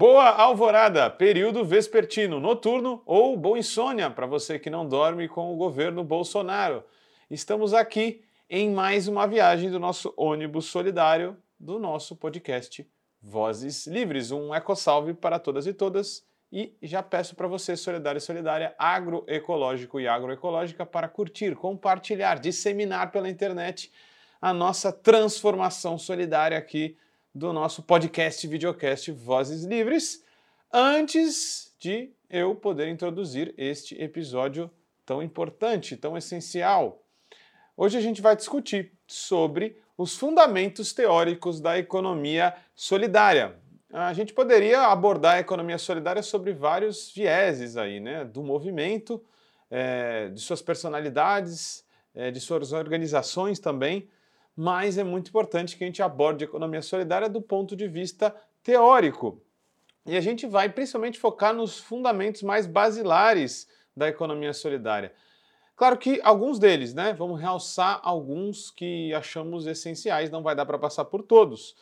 [0.00, 5.56] Boa alvorada, período vespertino, noturno ou boa insônia para você que não dorme com o
[5.58, 6.82] governo Bolsonaro.
[7.30, 12.90] Estamos aqui em mais uma viagem do nosso ônibus solidário do nosso podcast
[13.20, 14.30] Vozes Livres.
[14.30, 16.24] Um eco-salve para todas e todas.
[16.50, 23.12] E já peço para você, solidário e solidária, agroecológico e agroecológica, para curtir, compartilhar, disseminar
[23.12, 23.92] pela internet
[24.40, 26.96] a nossa transformação solidária aqui
[27.34, 30.24] do nosso podcast videocast Vozes Livres,
[30.72, 34.68] antes de eu poder introduzir este episódio
[35.06, 37.04] tão importante, tão essencial.
[37.76, 43.56] Hoje a gente vai discutir sobre os fundamentos teóricos da economia solidária.
[43.92, 48.24] A gente poderia abordar a economia solidária sobre vários vieses aí, né?
[48.24, 49.22] Do movimento,
[49.70, 54.08] é, de suas personalidades, é, de suas organizações também
[54.60, 58.36] mas é muito importante que a gente aborde a economia solidária do ponto de vista
[58.62, 59.40] teórico.
[60.04, 65.14] E a gente vai principalmente focar nos fundamentos mais basilares da economia solidária.
[65.74, 67.14] Claro que alguns deles, né?
[67.14, 71.74] Vamos realçar alguns que achamos essenciais, não vai dar para passar por todos.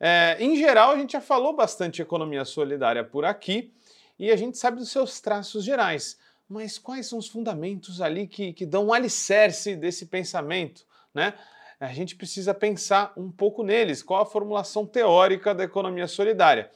[0.00, 3.74] É, em geral, a gente já falou bastante economia solidária por aqui
[4.18, 6.18] e a gente sabe dos seus traços gerais.
[6.48, 10.86] Mas quais são os fundamentos ali que, que dão um alicerce desse pensamento?
[11.12, 11.34] Né?
[11.82, 14.02] A gente precisa pensar um pouco neles.
[14.02, 16.70] Qual a formulação teórica da economia solidária?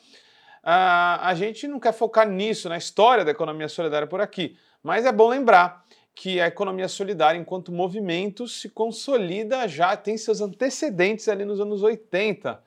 [0.64, 5.06] Uh, a gente não quer focar nisso, na história da economia solidária por aqui, mas
[5.06, 11.28] é bom lembrar que a economia solidária, enquanto movimento, se consolida já, tem seus antecedentes
[11.28, 12.58] ali nos anos 80, uh,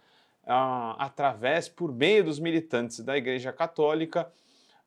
[0.47, 4.31] ah, através, por meio dos militantes da Igreja Católica,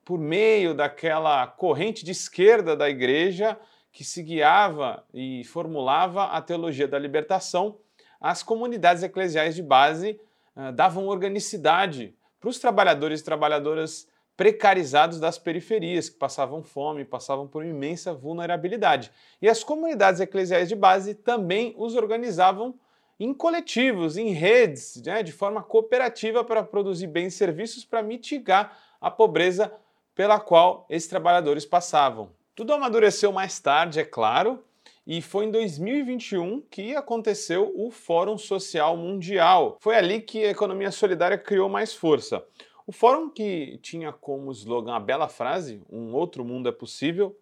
[0.03, 3.59] por meio daquela corrente de esquerda da Igreja
[3.93, 7.77] que se guiava e formulava a teologia da libertação,
[8.21, 10.19] as comunidades eclesiais de base
[10.57, 17.47] uh, davam organicidade para os trabalhadores e trabalhadoras precarizados das periferias, que passavam fome, passavam
[17.47, 19.13] por imensa vulnerabilidade.
[19.41, 22.75] E as comunidades eclesiais de base também os organizavam
[23.21, 28.77] em coletivos, em redes, né, de forma cooperativa para produzir bens e serviços para mitigar
[29.01, 29.73] a pobreza
[30.15, 32.31] pela qual esses trabalhadores passavam.
[32.55, 34.63] Tudo amadureceu mais tarde, é claro,
[35.07, 39.79] e foi em 2021 que aconteceu o Fórum Social Mundial.
[39.81, 42.45] Foi ali que a economia solidária criou mais força.
[42.87, 47.35] O fórum, que tinha como slogan a bela frase, um outro mundo é possível,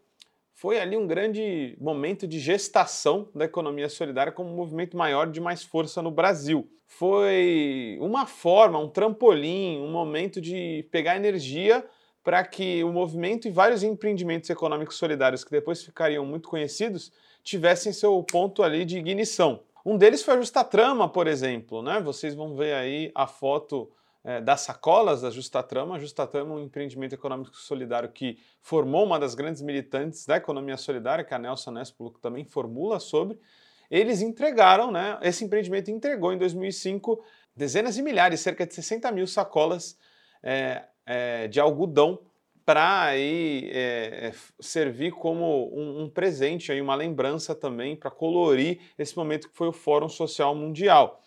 [0.55, 5.41] foi ali um grande momento de gestação da economia solidária como um movimento maior de
[5.41, 6.71] mais força no Brasil.
[6.87, 11.85] Foi uma forma, um trampolim, um momento de pegar energia
[12.23, 17.93] para que o movimento e vários empreendimentos econômicos solidários que depois ficariam muito conhecidos tivessem
[17.93, 19.63] seu ponto ali de ignição.
[19.85, 21.83] Um deles foi a Justatrama, por exemplo.
[21.83, 22.01] Né?
[22.01, 23.91] Vocês vão ver aí a foto
[24.23, 25.97] é, das sacolas da Justatrama.
[25.97, 30.77] A Justatrama é um empreendimento econômico solidário que formou uma das grandes militantes da economia
[30.77, 33.39] solidária, que é a Nelson Nespolo, também formula sobre.
[33.91, 35.19] Eles entregaram, né?
[35.23, 37.25] esse empreendimento entregou em 2005
[37.57, 39.99] dezenas de milhares, cerca de 60 mil sacolas
[40.43, 42.21] é, é, de algodão
[42.65, 49.17] para aí é, servir como um, um, presente, aí, uma lembrança também para colorir esse
[49.17, 51.21] momento que foi o Fórum Social Mundial.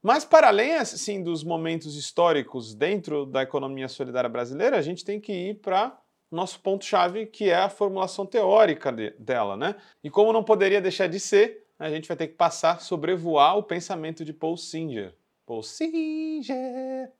[0.00, 5.18] Mas para além assim dos momentos históricos dentro da economia solidária brasileira, a gente tem
[5.18, 9.74] que ir para nosso ponto chave, que é a formulação teórica de, dela, né?
[10.04, 13.64] E como não poderia deixar de ser, a gente vai ter que passar sobrevoar o
[13.64, 15.12] pensamento de Paul Singer.
[15.44, 17.10] Paul Singer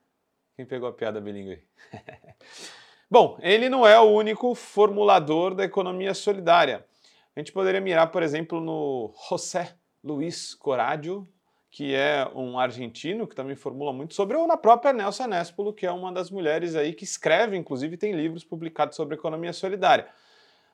[0.59, 1.63] quem pegou a piada bilíngue?
[3.09, 6.85] Bom, ele não é o único formulador da economia solidária.
[7.37, 11.29] A gente poderia mirar, por exemplo, no José Luiz Coradio,
[11.71, 15.87] que é um argentino que também formula muito sobre, ou na própria Nelson Nespolo, que
[15.87, 20.09] é uma das mulheres aí que escreve, inclusive tem livros publicados sobre economia solidária.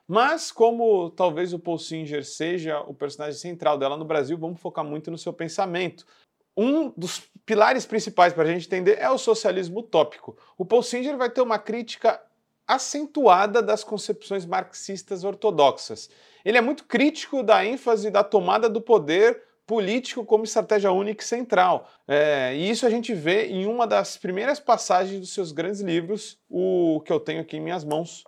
[0.07, 4.83] Mas como talvez o Paul Singer seja o personagem central dela no Brasil, vamos focar
[4.83, 6.07] muito no seu pensamento
[6.55, 10.37] um dos pilares principais para a gente entender é o socialismo utópico.
[10.57, 12.21] O Paul Singer vai ter uma crítica
[12.67, 16.09] acentuada das concepções marxistas ortodoxas.
[16.43, 21.27] Ele é muito crítico da ênfase da tomada do poder político como estratégia única e
[21.27, 21.89] central.
[22.07, 26.37] É, e isso a gente vê em uma das primeiras passagens dos seus grandes livros,
[26.49, 28.23] o que eu tenho aqui em minhas mãos,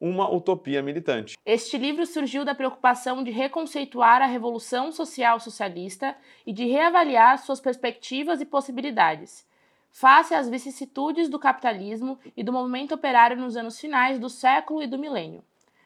[0.00, 1.36] uma utopia militante.
[1.44, 6.16] Este livro surgiu da preocupação de reconceituar a revolução social socialista
[6.46, 9.46] e de reavaliar suas perspectivas e possibilidades,
[9.90, 14.86] face às vicissitudes do capitalismo e do movimento operário nos anos finais do século e
[14.86, 15.42] do milênio.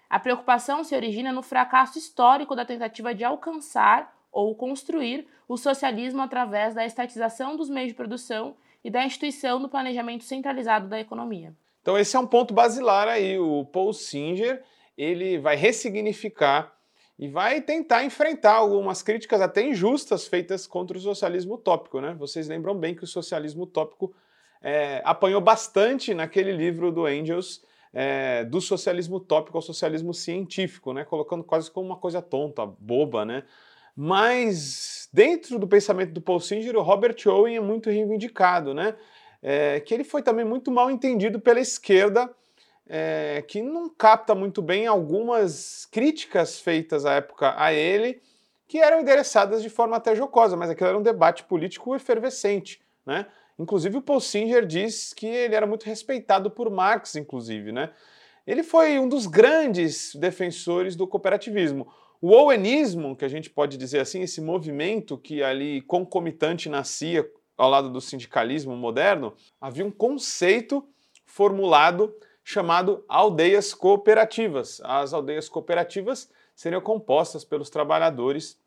[0.09, 6.21] A preocupação se origina no fracasso histórico da tentativa de alcançar ou construir o socialismo
[6.21, 11.55] através da estatização dos meios de produção e da instituição do planejamento centralizado da economia.
[11.83, 14.63] Então esse é um ponto basilar aí, o Paul Singer,
[14.97, 16.75] ele vai ressignificar
[17.19, 22.15] e vai tentar enfrentar algumas críticas até injustas feitas contra o socialismo utópico, né?
[22.19, 24.15] Vocês lembram bem que o socialismo utópico
[24.63, 27.63] é, apanhou bastante naquele livro do Engels,
[27.93, 31.05] é, do socialismo utópico ao socialismo científico, né?
[31.05, 33.43] Colocando quase como uma coisa tonta, boba, né?
[33.95, 38.97] Mas dentro do pensamento do Paul Singer, o Robert Owen é muito reivindicado, né?
[39.43, 42.31] É, que ele foi também muito mal entendido pela esquerda,
[42.87, 48.21] é, que não capta muito bem algumas críticas feitas à época a ele,
[48.67, 53.27] que eram endereçadas de forma até jocosa, mas aquilo era um debate político efervescente, né?
[53.59, 57.91] Inclusive o Paul Singer diz que ele era muito respeitado por Marx, inclusive, né?
[58.47, 61.87] Ele foi um dos grandes defensores do cooperativismo.
[62.21, 67.29] O Owenismo, que a gente pode dizer assim, esse movimento que ali concomitante nascia
[67.61, 70.83] ao lado do sindicalismo moderno, havia um conceito
[71.27, 74.81] formulado chamado aldeias cooperativas.
[74.83, 78.59] As aldeias cooperativas seriam compostas pelos trabalhadores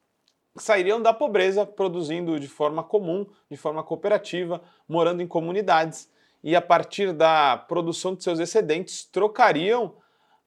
[0.55, 6.07] que sairiam da pobreza produzindo de forma comum, de forma cooperativa, morando em comunidades
[6.43, 9.95] e a partir da produção de seus excedentes trocariam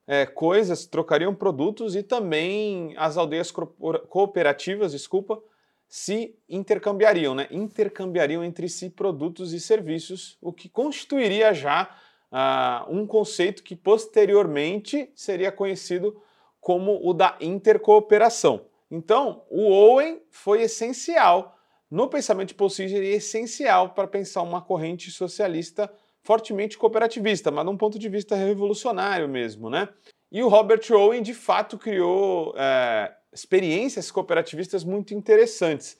[0.06, 5.42] é, coisas, trocariam produtos e também as aldeias cooperativas, desculpa,
[5.88, 7.46] se intercambiariam, né?
[7.50, 11.88] intercambiariam entre si produtos e serviços, o que constituiria já
[12.32, 16.20] uh, um conceito que posteriormente seria conhecido
[16.60, 18.66] como o da intercooperação.
[18.90, 21.56] Então, o Owen foi essencial
[21.90, 25.92] no pensamento de Paul Singer e essencial para pensar uma corrente socialista
[26.22, 29.88] fortemente cooperativista, mas de um ponto de vista revolucionário mesmo, né?
[30.30, 35.98] E o Robert Owen, de fato, criou é, experiências cooperativistas muito interessantes.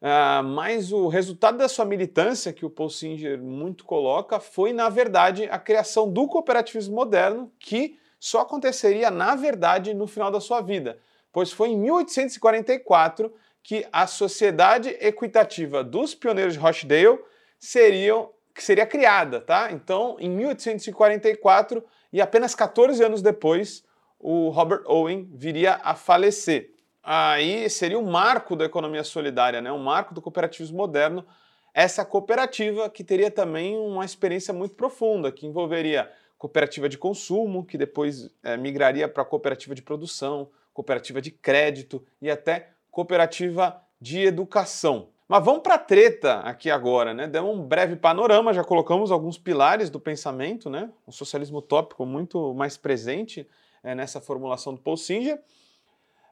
[0.00, 4.90] Uh, mas o resultado da sua militância, que o Paul Singer muito coloca, foi, na
[4.90, 10.60] verdade, a criação do cooperativismo moderno, que só aconteceria, na verdade, no final da sua
[10.60, 10.98] vida,
[11.32, 13.32] pois foi em 1844
[13.62, 17.18] que a Sociedade Equitativa dos Pioneiros de Rochdale
[17.58, 19.72] seria criada, tá?
[19.72, 21.82] Então, em 1844,
[22.12, 23.82] e apenas 14 anos depois,
[24.28, 26.72] o Robert Owen viria a falecer.
[27.00, 29.70] Aí seria um marco da economia solidária, né?
[29.70, 31.24] um marco do cooperativismo moderno,
[31.72, 37.78] essa cooperativa que teria também uma experiência muito profunda, que envolveria cooperativa de consumo, que
[37.78, 45.10] depois é, migraria para cooperativa de produção, cooperativa de crédito e até cooperativa de educação.
[45.28, 47.28] Mas vamos para a treta aqui agora, né?
[47.28, 50.90] Demos um breve panorama, já colocamos alguns pilares do pensamento, né?
[51.06, 53.46] O socialismo utópico muito mais presente
[53.86, 55.40] é, nessa formulação do Paul Singer.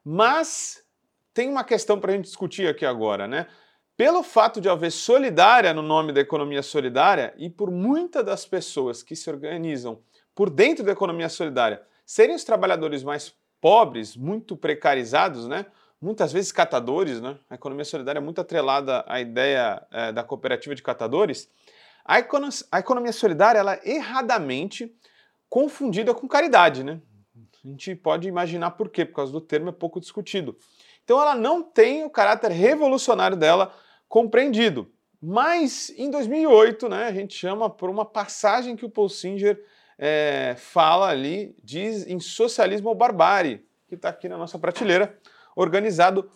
[0.05, 0.85] Mas
[1.33, 3.47] tem uma questão para a gente discutir aqui agora, né?
[3.97, 9.05] Pelo fato de haver solidária no nome da economia solidária e por muitas das pessoas
[9.05, 10.03] que se organizam
[10.35, 15.65] por dentro da economia solidária serem os trabalhadores mais pobres, muito precarizados, né?
[16.01, 17.39] muitas vezes catadores, né?
[17.49, 21.49] A economia solidária é muito atrelada à ideia é, da cooperativa de catadores.
[22.05, 24.93] A, econo a, economia solidária, ela é erradamente
[25.49, 27.01] confundida com caridade, né?
[27.65, 30.57] A gente pode imaginar por quê, por causa do termo é pouco discutido.
[31.03, 33.75] Então ela não tem o caráter revolucionário dela
[34.09, 34.91] compreendido.
[35.21, 39.59] Mas em 2008, né, a gente chama por uma passagem que o Paul Singer
[39.99, 45.19] é, fala ali, diz em Socialismo ou Barbárie, que está aqui na nossa prateleira
[45.57, 46.31] organizado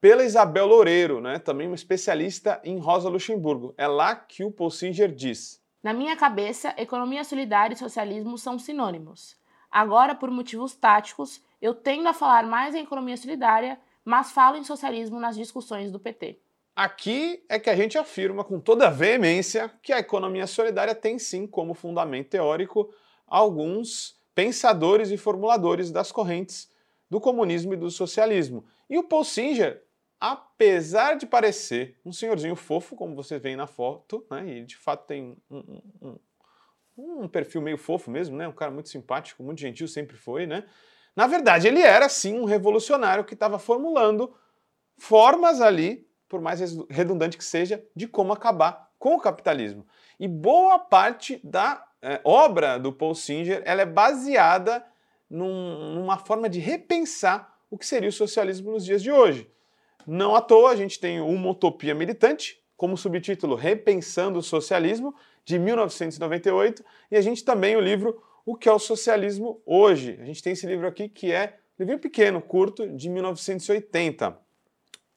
[0.00, 3.74] pela Isabel Loureiro, né, também uma especialista em Rosa Luxemburgo.
[3.76, 5.60] É lá que o Paul Singer diz.
[5.82, 9.37] Na minha cabeça, economia solidária e socialismo são sinônimos.
[9.70, 14.64] Agora, por motivos táticos, eu tendo a falar mais em economia solidária, mas falo em
[14.64, 16.40] socialismo nas discussões do PT.
[16.74, 21.46] Aqui é que a gente afirma com toda veemência que a economia solidária tem sim
[21.46, 22.88] como fundamento teórico
[23.26, 26.70] alguns pensadores e formuladores das correntes
[27.10, 28.64] do comunismo e do socialismo.
[28.88, 29.82] E o Paul Singer,
[30.20, 35.06] apesar de parecer um senhorzinho fofo, como vocês veem na foto, né, e de fato
[35.06, 36.18] tem um, um,
[37.28, 40.64] perfil meio fofo mesmo, né, um cara muito simpático, muito gentil, sempre foi, né?
[41.14, 44.34] Na verdade, ele era sim um revolucionário que estava formulando
[44.96, 49.86] formas ali, por mais redundante que seja, de como acabar com o capitalismo.
[50.18, 54.84] E boa parte da é, obra do Paul Singer ela é baseada
[55.28, 59.50] num, numa forma de repensar o que seria o socialismo nos dias de hoje.
[60.06, 65.58] Não à toa, a gente tem Uma Utopia Militante, como subtítulo Repensando o Socialismo, de
[65.58, 70.16] 1998, e a gente também o livro O que é o Socialismo Hoje.
[70.22, 74.38] A gente tem esse livro aqui que é um livro pequeno, curto, de 1980.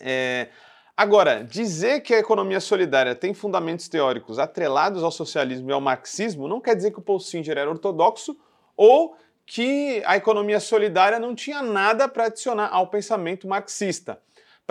[0.01, 0.49] É,
[0.97, 6.47] Agora, dizer que a economia solidária tem fundamentos teóricos atrelados ao socialismo e ao marxismo
[6.47, 8.37] não quer dizer que o Paul Singer era ortodoxo
[8.77, 9.15] ou
[9.45, 14.21] que a economia solidária não tinha nada para adicionar ao pensamento marxista.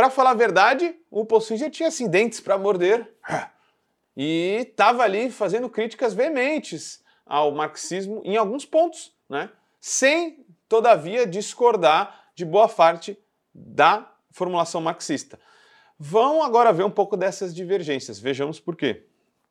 [0.01, 3.07] Para falar a verdade, o Paul Singer tinha assim, dentes para morder
[4.17, 9.51] e estava ali fazendo críticas veementes ao marxismo em alguns pontos, né?
[9.79, 13.15] sem, todavia, discordar de boa parte
[13.55, 15.39] da formulação marxista.
[15.99, 18.19] Vão agora ver um pouco dessas divergências.
[18.19, 19.05] Vejamos por quê.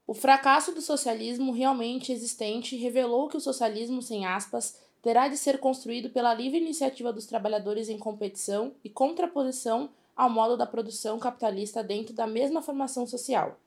[0.08, 5.60] O fracasso do socialismo realmente existente revelou que o socialismo, sem aspas, terá de ser
[5.60, 11.82] construído pela livre iniciativa dos trabalhadores em competição e contraposição ao modo da produção capitalista
[11.82, 13.58] dentro da mesma formação social.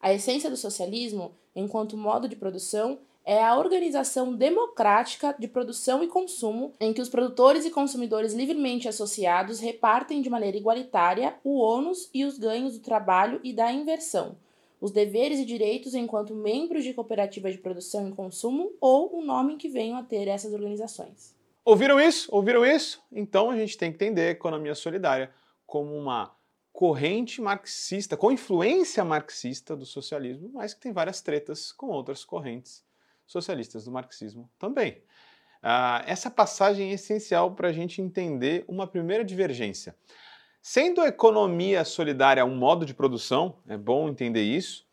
[0.00, 6.06] A essência do socialismo, enquanto modo de produção, é a organização democrática de produção e
[6.06, 12.08] consumo, em que os produtores e consumidores livremente associados repartem de maneira igualitária o ônus
[12.14, 14.36] e os ganhos do trabalho e da inversão,
[14.80, 19.56] os deveres e direitos enquanto membros de cooperativas de produção e consumo ou o nome
[19.56, 21.34] que venham a ter essas organizações.
[21.64, 22.28] Ouviram isso?
[22.30, 23.02] Ouviram isso?
[23.10, 25.32] Então a gente tem que entender a economia solidária
[25.66, 26.34] como uma
[26.72, 32.84] corrente marxista, com influência marxista do socialismo, mas que tem várias tretas com outras correntes
[33.26, 35.02] socialistas do marxismo também.
[35.62, 39.96] Ah, essa passagem é essencial para a gente entender uma primeira divergência.
[40.60, 44.86] Sendo a economia solidária um modo de produção, é bom entender isso,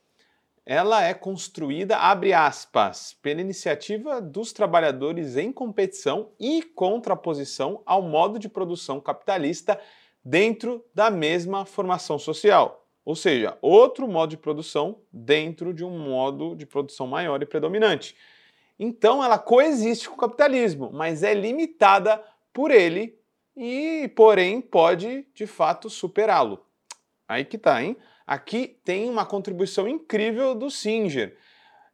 [0.65, 8.39] ela é construída, abre aspas, pela iniciativa dos trabalhadores em competição e contraposição ao modo
[8.39, 9.79] de produção capitalista
[10.23, 12.87] dentro da mesma formação social.
[13.05, 18.15] Ou seja, outro modo de produção dentro de um modo de produção maior e predominante.
[18.79, 23.19] Então ela coexiste com o capitalismo, mas é limitada por ele
[23.55, 26.65] e, porém, pode de fato superá-lo.
[27.27, 27.97] Aí que tá, hein?
[28.25, 31.37] Aqui tem uma contribuição incrível do Singer.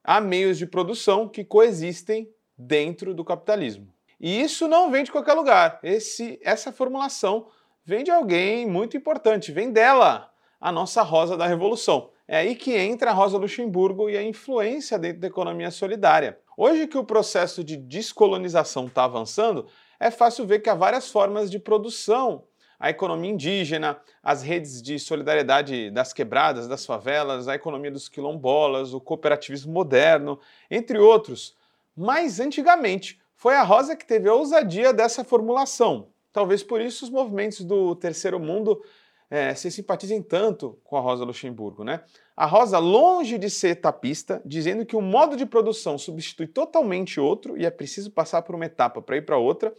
[0.03, 3.93] Há meios de produção que coexistem dentro do capitalismo.
[4.19, 5.79] E isso não vem de qualquer lugar.
[5.81, 7.48] Esse, essa formulação
[7.89, 10.31] vem de alguém muito importante, vem dela,
[10.62, 12.12] a nossa Rosa da Revolução.
[12.27, 16.38] É aí que entra a Rosa Luxemburgo e a influência dentro da economia solidária.
[16.55, 19.65] Hoje que o processo de descolonização está avançando,
[20.00, 22.43] é fácil ver que há várias formas de produção.
[22.79, 28.93] A economia indígena, as redes de solidariedade das quebradas, das favelas, a economia dos quilombolas,
[28.93, 31.55] o cooperativismo moderno, entre outros.
[31.98, 36.08] Mas antigamente foi a Rosa que teve a ousadia dessa formulação.
[36.31, 38.81] Talvez por isso os movimentos do terceiro mundo
[39.29, 41.83] é, se simpatizem tanto com a Rosa Luxemburgo.
[41.83, 42.01] Né?
[42.36, 47.57] A Rosa, longe de ser tapista, dizendo que o modo de produção substitui totalmente outro
[47.57, 49.74] e é preciso passar por uma etapa para ir para outra,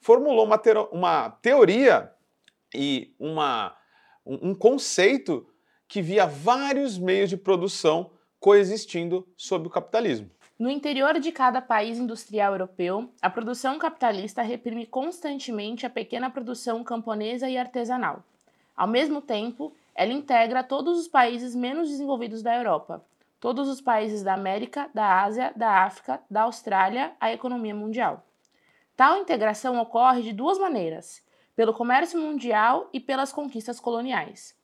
[0.00, 0.60] formulou uma,
[0.90, 2.10] uma teoria
[2.74, 3.76] e uma,
[4.24, 5.46] um, um conceito
[5.88, 8.10] que via vários meios de produção
[8.40, 10.30] coexistindo sob o capitalismo.
[10.58, 16.82] No interior de cada país industrial europeu, a produção capitalista reprime constantemente a pequena produção
[16.82, 18.24] camponesa e artesanal.
[18.74, 23.04] Ao mesmo tempo, ela integra todos os países menos desenvolvidos da Europa,
[23.38, 28.24] todos os países da América, da Ásia, da África, da Austrália à economia mundial.
[28.96, 31.22] Tal integração ocorre de duas maneiras:
[31.54, 34.56] pelo comércio mundial e pelas conquistas coloniais.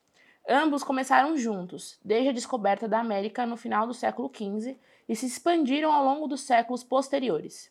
[0.48, 4.78] Ambos começaram juntos, desde a descoberta da América no final do século XV
[5.08, 7.70] e se expandiram ao longo dos séculos posteriores.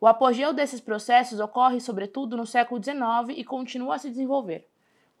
[0.00, 4.66] O apogeu desses processos ocorre, sobretudo, no século XIX e continua a se desenvolver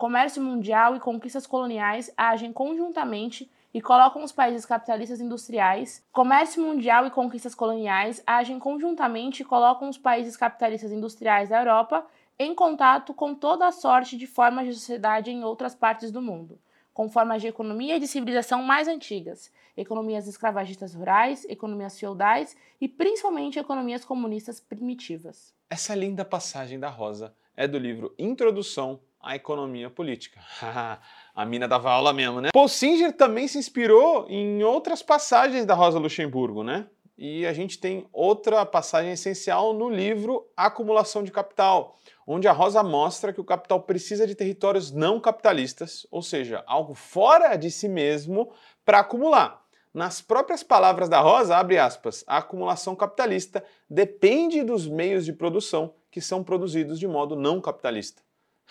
[0.00, 6.02] comércio mundial e conquistas coloniais agem conjuntamente e colocam os países capitalistas industriais.
[6.10, 12.06] Comércio mundial e conquistas coloniais agem conjuntamente e colocam os países capitalistas industriais da Europa
[12.38, 16.58] em contato com toda a sorte de formas de sociedade em outras partes do mundo,
[16.92, 22.88] com formas de economia e de civilização mais antigas, economias escravagistas rurais, economias feudais e
[22.88, 25.54] principalmente economias comunistas primitivas.
[25.68, 30.40] Essa linda passagem da Rosa é do livro Introdução a economia política.
[31.34, 32.48] a mina dava aula mesmo, né?
[32.52, 36.86] Paul Singer também se inspirou em outras passagens da Rosa Luxemburgo, né?
[37.18, 41.94] E a gente tem outra passagem essencial no livro Acumulação de Capital,
[42.32, 46.94] onde a Rosa mostra que o capital precisa de territórios não capitalistas, ou seja, algo
[46.94, 48.52] fora de si mesmo,
[48.84, 49.60] para acumular.
[49.92, 55.92] Nas próprias palavras da Rosa, abre aspas, a acumulação capitalista depende dos meios de produção
[56.08, 58.22] que são produzidos de modo não capitalista.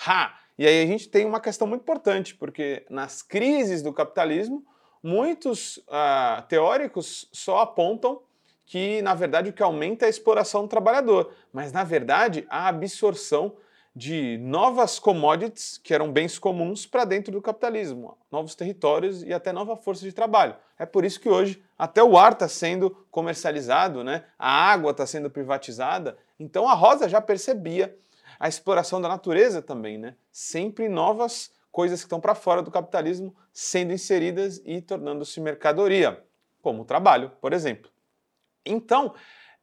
[0.08, 0.40] Ha!
[0.58, 4.66] E aí a gente tem uma questão muito importante, porque nas crises do capitalismo,
[5.04, 8.22] muitos uh, teóricos só apontam
[8.70, 12.68] que, na verdade, o que aumenta é a exploração do trabalhador, mas, na verdade, a
[12.68, 13.54] absorção
[13.96, 19.52] de novas commodities, que eram bens comuns, para dentro do capitalismo, novos territórios e até
[19.52, 20.56] nova força de trabalho.
[20.78, 24.24] É por isso que hoje até o ar está sendo comercializado, né?
[24.38, 26.16] a água está sendo privatizada.
[26.40, 27.98] Então a Rosa já percebia
[28.40, 30.14] a exploração da natureza também, né?
[30.32, 36.24] sempre novas coisas que estão para fora do capitalismo sendo inseridas e tornando-se mercadoria,
[36.62, 37.90] como o trabalho, por exemplo.
[38.72, 39.14] Então,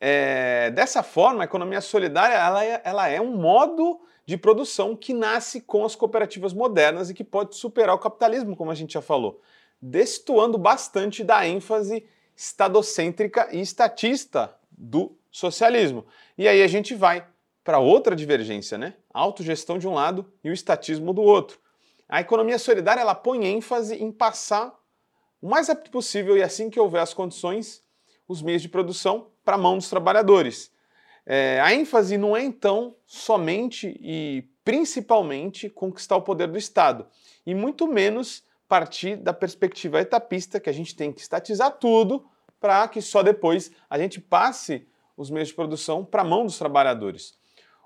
[0.01, 5.15] é, dessa forma, a economia solidária ela é, ela é um modo de produção que
[5.15, 9.01] nasce com as cooperativas modernas e que pode superar o capitalismo, como a gente já
[9.01, 9.41] falou,
[9.81, 12.05] destoando bastante da ênfase
[12.37, 16.05] estadocêntrica e estatista do socialismo.
[16.37, 17.27] E aí a gente vai
[17.65, 18.95] para outra divergência, né?
[19.13, 21.59] A autogestão de um lado e o estatismo do outro.
[22.09, 24.73] A economia solidária ela põe ênfase em passar
[25.41, 27.83] o mais rápido possível e assim que houver as condições,
[28.29, 30.71] os meios de produção para a mão dos trabalhadores.
[31.25, 37.07] É, a ênfase não é então somente e principalmente conquistar o poder do Estado,
[37.45, 42.27] e muito menos partir da perspectiva etapista, que a gente tem que estatizar tudo
[42.61, 46.59] para que só depois a gente passe os meios de produção para a mão dos
[46.59, 47.35] trabalhadores.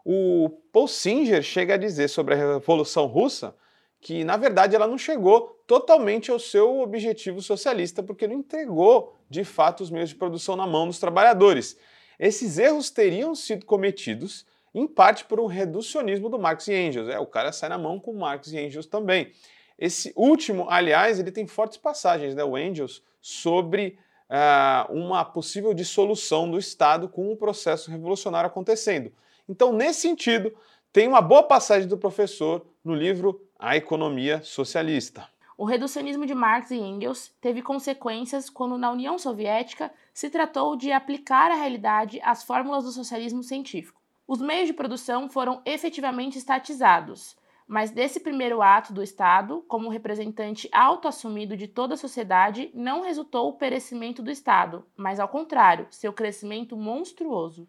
[0.05, 3.55] O Paul Singer chega a dizer sobre a Revolução Russa
[4.01, 9.45] que, na verdade, ela não chegou totalmente ao seu objetivo socialista, porque não entregou, de
[9.45, 11.77] fato, os meios de produção na mão dos trabalhadores.
[12.19, 17.09] Esses erros teriam sido cometidos em parte por um reducionismo do Marx e Engels.
[17.09, 19.33] É, o cara sai na mão com Marx e Engels também.
[19.79, 26.51] Esse último, aliás, ele tem fortes passagens, né, o Engels, sobre uh, uma possível dissolução
[26.51, 29.13] do Estado com o processo revolucionário acontecendo.
[29.49, 30.55] Então, nesse sentido,
[30.93, 35.29] tem uma boa passagem do professor no livro A Economia Socialista.
[35.55, 40.91] O reducionismo de Marx e Engels teve consequências quando, na União Soviética, se tratou de
[40.91, 44.01] aplicar à realidade as fórmulas do socialismo científico.
[44.27, 47.37] Os meios de produção foram efetivamente estatizados,
[47.69, 53.51] mas desse primeiro ato do Estado, como representante autoassumido de toda a sociedade, não resultou
[53.51, 57.69] o perecimento do Estado, mas ao contrário, seu crescimento monstruoso.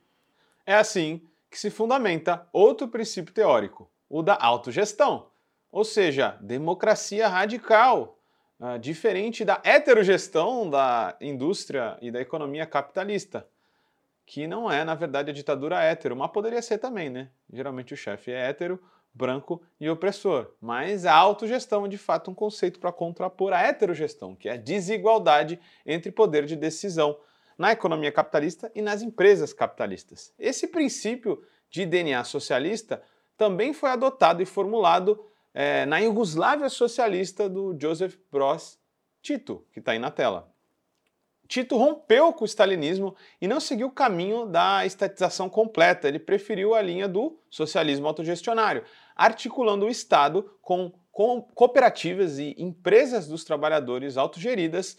[0.65, 5.29] É assim que se fundamenta outro princípio teórico, o da autogestão
[5.71, 8.19] ou seja, democracia radical,
[8.59, 13.47] uh, diferente da heterogestão da indústria e da economia capitalista,
[14.25, 17.29] que não é, na verdade, a ditadura hétero, mas poderia ser também, né?
[17.51, 18.81] Geralmente o chefe é hétero,
[19.13, 20.51] branco e opressor.
[20.61, 24.57] Mas a autogestão é de fato um conceito para contrapor a heterogestão, que é a
[24.57, 27.17] desigualdade entre poder de decisão
[27.57, 30.33] na economia capitalista e nas empresas capitalistas.
[30.39, 33.01] Esse princípio de DNA socialista
[33.37, 38.79] também foi adotado e formulado é, na Iugoslávia socialista do Joseph Broz
[39.21, 40.51] Tito, que está aí na tela.
[41.47, 46.73] Tito rompeu com o stalinismo e não seguiu o caminho da estatização completa, ele preferiu
[46.73, 48.85] a linha do socialismo autogestionário,
[49.15, 54.97] articulando o Estado com, com cooperativas e empresas dos trabalhadores autogeridas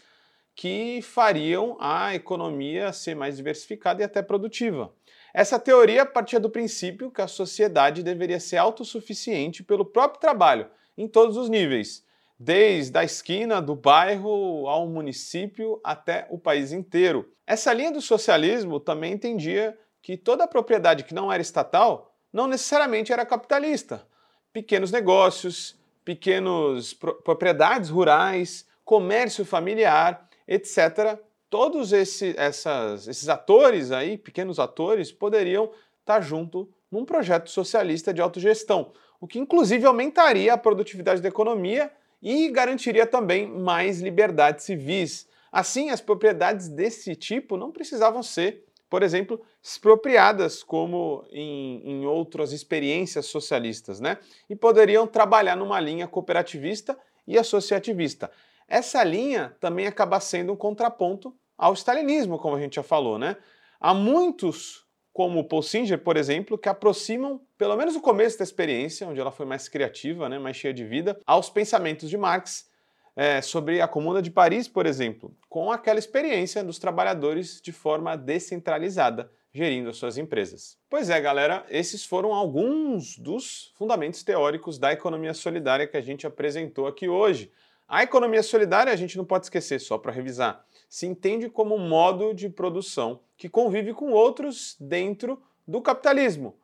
[0.55, 4.93] que fariam a economia ser mais diversificada e até produtiva.
[5.33, 11.07] Essa teoria partia do princípio que a sociedade deveria ser autossuficiente pelo próprio trabalho, em
[11.07, 12.05] todos os níveis,
[12.37, 17.31] desde a esquina do bairro ao município até o país inteiro.
[17.47, 23.11] Essa linha do socialismo também entendia que toda propriedade que não era estatal não necessariamente
[23.11, 24.05] era capitalista.
[24.51, 34.59] Pequenos negócios, pequenos propriedades rurais, comércio familiar, etc., todos esse, essas, esses atores aí, pequenos
[34.59, 41.21] atores, poderiam estar junto num projeto socialista de autogestão, o que inclusive aumentaria a produtividade
[41.21, 45.27] da economia e garantiria também mais liberdades civis.
[45.51, 52.51] Assim, as propriedades desse tipo não precisavam ser, por exemplo, expropriadas como em, em outras
[52.51, 54.17] experiências socialistas, né?
[54.49, 58.31] E poderiam trabalhar numa linha cooperativista e associativista.
[58.73, 63.37] Essa linha também acaba sendo um contraponto ao stalinismo, como a gente já falou, né?
[63.79, 64.83] Há muitos,
[65.13, 69.31] como Paul Singer, por exemplo, que aproximam, pelo menos o começo da experiência, onde ela
[69.31, 72.67] foi mais criativa, né, mais cheia de vida, aos pensamentos de Marx
[73.15, 78.17] é, sobre a Comuna de Paris, por exemplo, com aquela experiência dos trabalhadores de forma
[78.17, 80.79] descentralizada, gerindo as suas empresas.
[80.89, 86.25] Pois é, galera, esses foram alguns dos fundamentos teóricos da economia solidária que a gente
[86.25, 87.51] apresentou aqui hoje.
[87.87, 91.87] A economia solidária, a gente não pode esquecer, só para revisar, se entende como um
[91.87, 96.55] modo de produção que convive com outros dentro do capitalismo,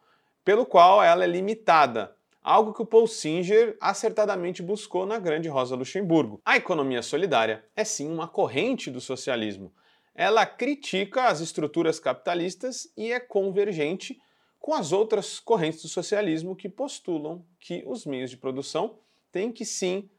[0.43, 5.75] pelo qual ela é limitada, algo que o Paul Singer acertadamente buscou na Grande Rosa
[5.75, 6.41] Luxemburgo.
[6.45, 9.73] A economia solidária é sim uma corrente do socialismo.
[10.15, 14.19] Ela critica as estruturas capitalistas e é convergente
[14.60, 18.97] com as outras correntes do socialismo que postulam que os meios de produção
[19.32, 20.10] têm que sim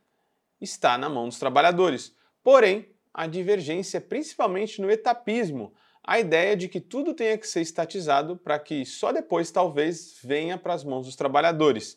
[0.60, 2.14] estar na mão dos trabalhadores.
[2.42, 7.60] Porém, a divergência é principalmente no etapismo, a ideia de que tudo tenha que ser
[7.60, 11.96] estatizado para que só depois talvez venha para as mãos dos trabalhadores.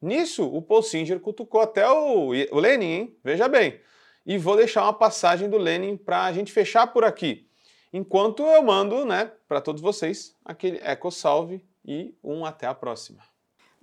[0.00, 3.16] Nisso, o Paul Singer cutucou até o, o Lenin, hein?
[3.22, 3.80] Veja bem.
[4.24, 7.48] E vou deixar uma passagem do Lenin para a gente fechar por aqui.
[7.92, 13.18] Enquanto eu mando, né, para todos vocês, aquele eco salve e um até a próxima.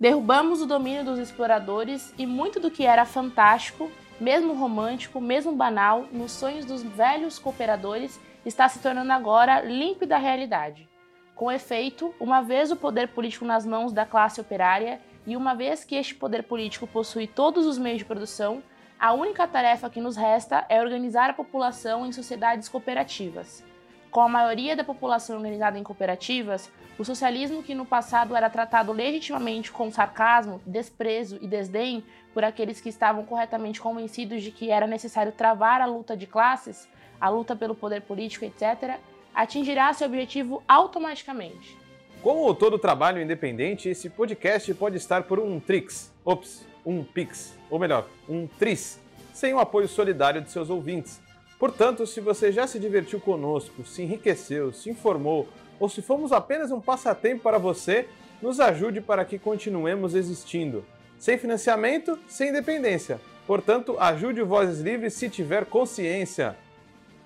[0.00, 6.06] Derrubamos o domínio dos exploradores e muito do que era fantástico, mesmo romântico, mesmo banal,
[6.12, 10.88] nos sonhos dos velhos cooperadores está se tornando agora límpida realidade.
[11.34, 15.84] Com efeito, uma vez o poder político nas mãos da classe operária e uma vez
[15.84, 18.62] que este poder político possui todos os meios de produção,
[18.98, 23.62] a única tarefa que nos resta é organizar a população em sociedades cooperativas.
[24.10, 28.92] Com a maioria da população organizada em cooperativas, o socialismo que no passado era tratado
[28.92, 34.86] legitimamente com sarcasmo, desprezo e desdém por aqueles que estavam corretamente convencidos de que era
[34.86, 36.88] necessário travar a luta de classes,
[37.20, 38.98] a luta pelo poder político, etc.,
[39.34, 41.76] atingirá seu objetivo automaticamente.
[42.22, 47.78] Como todo trabalho independente, esse podcast pode estar por um Trix, ops, um Pix, ou
[47.78, 49.00] melhor, um Tris,
[49.32, 51.20] sem o apoio solidário de seus ouvintes.
[51.58, 55.48] Portanto, se você já se divertiu conosco, se enriqueceu, se informou,
[55.80, 58.06] ou se fomos apenas um passatempo para você,
[58.40, 60.84] nos ajude para que continuemos existindo.
[61.18, 63.20] Sem financiamento, sem independência.
[63.46, 66.56] Portanto, ajude o Vozes Livres se tiver consciência.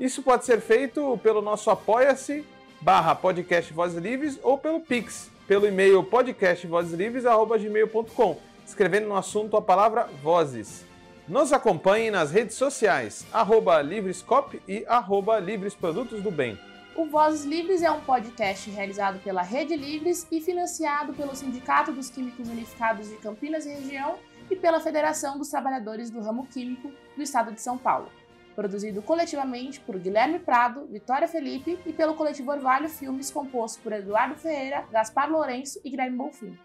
[0.01, 2.47] Isso pode ser feito pelo nosso apoia-se
[2.81, 10.09] barra podcast Vozes Livres ou pelo Pix, pelo e-mail podcastvozeslivres.gmail.com, escrevendo no assunto a palavra
[10.23, 10.92] Vozes.
[11.29, 16.59] Nos acompanhe nas redes sociais, arroba Livrescop e arroba Livres Produtos do Bem.
[16.97, 22.11] O Vozes Livres é um podcast realizado pela Rede Livres e financiado pelo Sindicato dos
[22.11, 24.17] Químicos Unificados de Campinas e Região
[24.51, 28.11] e pela Federação dos Trabalhadores do Ramo Químico do Estado de São Paulo.
[28.57, 34.35] Produzido coletivamente por Guilherme Prado, Vitória Felipe e pelo coletivo Orvalho Filmes, composto por Eduardo
[34.35, 36.59] Ferreira, Gaspar Lourenço e Guilherme Bonfim.